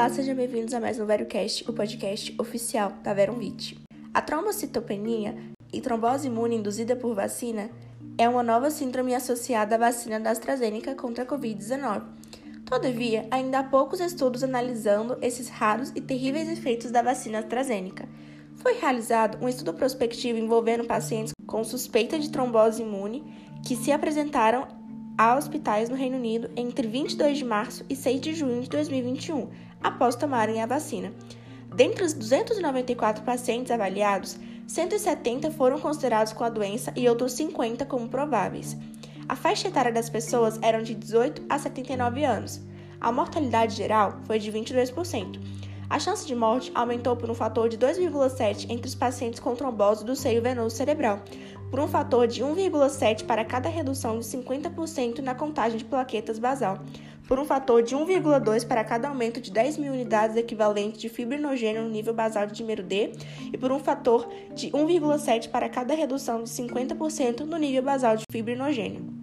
[0.00, 3.78] Olá, sejam bem-vindos a mais um VeroCast, o podcast oficial da Veronvit.
[4.14, 5.36] A trombocitopenia
[5.70, 7.68] e trombose imune induzida por vacina
[8.16, 12.02] é uma nova síndrome associada à vacina da AstraZeneca contra a Covid-19.
[12.64, 18.08] Todavia, ainda há poucos estudos analisando esses raros e terríveis efeitos da vacina AstraZeneca.
[18.56, 23.22] Foi realizado um estudo prospectivo envolvendo pacientes com suspeita de trombose imune
[23.66, 24.79] que se apresentaram
[25.20, 29.50] a hospitais no Reino Unido entre 22 de março e 6 de junho de 2021,
[29.82, 31.12] após tomarem a vacina.
[31.74, 38.08] Dentre os 294 pacientes avaliados, 170 foram considerados com a doença e outros 50 como
[38.08, 38.78] prováveis.
[39.28, 42.58] A faixa etária das pessoas era de 18 a 79 anos.
[42.98, 45.38] A mortalidade geral foi de 22%.
[45.90, 50.04] A chance de morte aumentou por um fator de 2,7 entre os pacientes com trombose
[50.04, 51.20] do seio venoso cerebral,
[51.68, 56.78] por um fator de 1,7 para cada redução de 50% na contagem de plaquetas basal,
[57.26, 61.82] por um fator de 1,2 para cada aumento de 10 mil unidades equivalentes de fibrinogênio
[61.82, 63.10] no nível basal de dímero D
[63.52, 68.22] e por um fator de 1,7 para cada redução de 50% no nível basal de
[68.30, 69.19] fibrinogênio.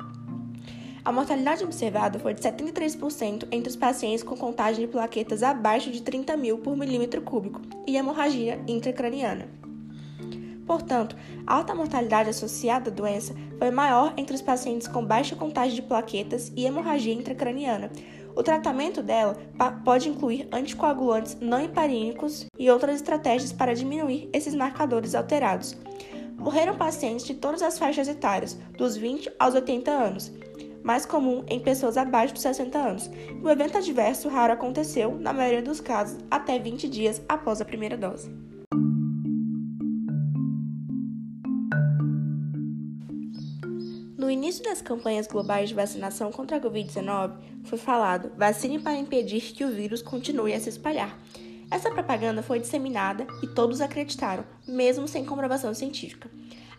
[1.07, 6.01] A mortalidade observada foi de 73% entre os pacientes com contagem de plaquetas abaixo de
[6.01, 9.47] 30 mil por milímetro cúbico e hemorragia intracraniana.
[10.65, 15.75] Portanto, a alta mortalidade associada à doença foi maior entre os pacientes com baixa contagem
[15.75, 17.89] de plaquetas e hemorragia intracraniana.
[18.35, 19.37] O tratamento dela
[19.85, 25.73] pode incluir anticoagulantes não heparínicos e outras estratégias para diminuir esses marcadores alterados.
[26.37, 30.31] Morreram pacientes de todas as faixas etárias, dos 20 aos 80 anos,
[30.87, 33.11] mais comum em pessoas abaixo de 60 anos.
[33.43, 37.97] O evento adverso raro aconteceu, na maioria dos casos, até 20 dias após a primeira
[37.97, 38.31] dose.
[44.17, 47.33] No início das campanhas globais de vacinação contra a Covid-19,
[47.65, 51.19] foi falado: vacine para impedir que o vírus continue a se espalhar.
[51.69, 56.31] Essa propaganda foi disseminada e todos acreditaram, mesmo sem comprovação científica.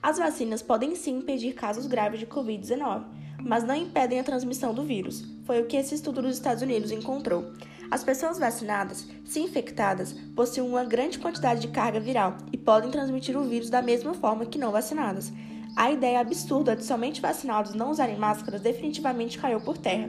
[0.02, 4.84] As vacinas podem sim impedir casos graves de Covid-19, mas não impedem a transmissão do
[4.84, 5.24] vírus.
[5.44, 7.52] Foi o que esse estudo dos Estados Unidos encontrou.
[7.90, 13.36] As pessoas vacinadas, se infectadas, possuem uma grande quantidade de carga viral e podem transmitir
[13.36, 15.32] o vírus da mesma forma que não vacinadas.
[15.74, 20.08] A ideia absurda de somente vacinados não usarem máscaras definitivamente caiu por terra.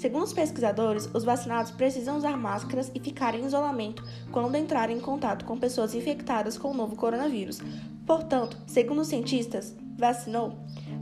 [0.00, 4.02] Segundo os pesquisadores, os vacinados precisam usar máscaras e ficar em isolamento
[4.32, 7.60] quando entrarem em contato com pessoas infectadas com o novo coronavírus.
[8.06, 10.56] Portanto, segundo os cientistas, vacinou?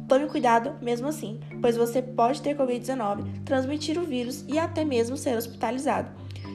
[0.08, 5.16] Tome cuidado mesmo assim, pois você pode ter Covid-19, transmitir o vírus e até mesmo
[5.16, 6.10] ser hospitalizado.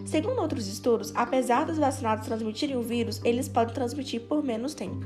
[0.06, 5.06] Segundo outros estudos, apesar dos vacinados transmitirem o vírus, eles podem transmitir por menos tempo.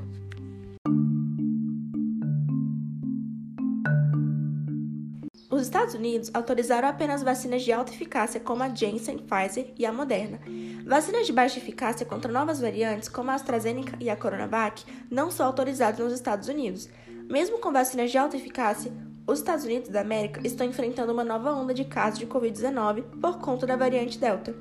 [5.49, 9.93] Os Estados Unidos autorizaram apenas vacinas de alta eficácia como a Janssen, Pfizer e a
[9.93, 10.39] Moderna.
[10.85, 15.45] Vacinas de baixa eficácia contra novas variantes como a AstraZeneca e a Coronavac não são
[15.45, 16.89] autorizadas nos Estados Unidos.
[17.29, 18.91] Mesmo com vacinas de alta eficácia,
[19.25, 23.39] os Estados Unidos da América estão enfrentando uma nova onda de casos de Covid-19 por
[23.39, 24.55] conta da variante Delta.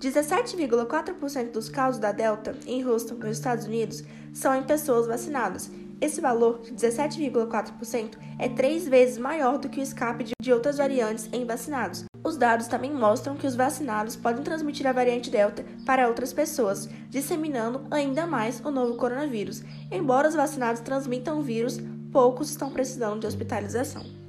[0.00, 5.70] 17,4% dos casos da Delta em Houston, nos Estados Unidos, são em pessoas vacinadas.
[6.04, 11.30] Esse valor de 17,4% é três vezes maior do que o escape de outras variantes
[11.32, 12.04] em vacinados.
[12.22, 16.90] Os dados também mostram que os vacinados podem transmitir a variante Delta para outras pessoas,
[17.08, 19.62] disseminando ainda mais o novo coronavírus.
[19.90, 21.80] Embora os vacinados transmitam o vírus,
[22.12, 24.23] poucos estão precisando de hospitalização.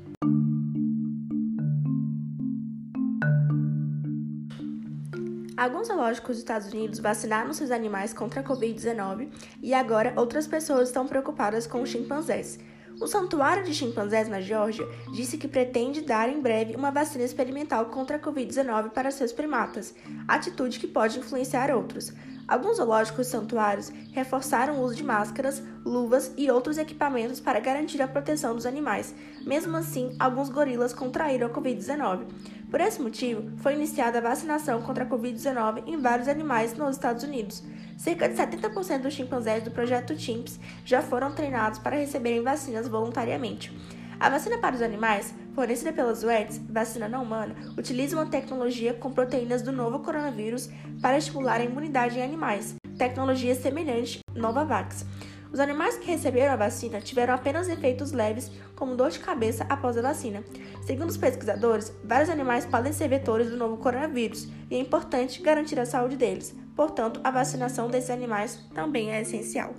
[5.57, 9.29] Alguns zoológicos dos Estados Unidos vacinaram seus animais contra a Covid-19
[9.63, 12.59] e agora outras pessoas estão preocupadas com os chimpanzés.
[12.99, 17.85] O Santuário de Chimpanzés na Geórgia disse que pretende dar em breve uma vacina experimental
[17.85, 19.95] contra a Covid-19 para seus primatas,
[20.27, 22.13] atitude que pode influenciar outros.
[22.47, 28.01] Alguns zoológicos e santuários reforçaram o uso de máscaras, luvas e outros equipamentos para garantir
[28.01, 29.16] a proteção dos animais.
[29.41, 32.28] Mesmo assim, alguns gorilas contraíram a Covid-19.
[32.75, 37.23] Por esse motivo, foi iniciada a vacinação contra a Covid-19 em vários animais nos Estados
[37.23, 37.63] Unidos.
[37.97, 43.72] Cerca de 70% dos chimpanzés do projeto CHIMPS já foram treinados para receberem vacinas voluntariamente.
[44.19, 49.09] A vacina para os animais, fornecida pela Zoetis, vacina não humana, utiliza uma tecnologia com
[49.09, 50.69] proteínas do novo coronavírus
[51.01, 55.05] para estimular a imunidade em animais, tecnologia semelhante Novavax.
[55.51, 59.97] Os animais que receberam a vacina tiveram apenas efeitos leves, como dor de cabeça após
[59.97, 60.43] a vacina.
[60.85, 65.79] Segundo os pesquisadores, vários animais podem ser vetores do novo coronavírus e é importante garantir
[65.79, 66.55] a saúde deles.
[66.75, 69.73] Portanto, a vacinação desses animais também é essencial.